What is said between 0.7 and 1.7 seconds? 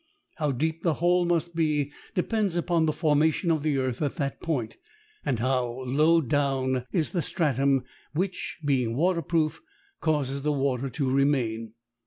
the hole must